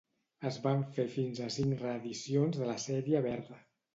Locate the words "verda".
3.27-3.63